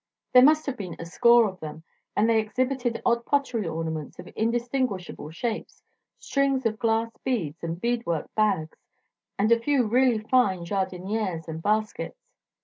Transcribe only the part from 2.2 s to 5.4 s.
they exhibited odd pottery ornaments of indistinguishable